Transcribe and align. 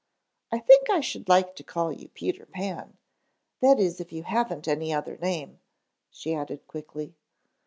I 0.51 0.57
think 0.57 0.89
I 0.89 0.99
should 0.99 1.29
like 1.29 1.55
to 1.57 1.63
call 1.63 1.91
you 1.91 2.07
Peter 2.09 2.47
Pan; 2.47 2.97
that 3.59 3.79
is 3.79 4.01
if 4.01 4.11
you 4.11 4.23
haven't 4.23 4.67
any 4.67 4.91
other 4.91 5.15
name," 5.17 5.59
she 6.09 6.33
added 6.33 6.65
quickly. 6.65 7.13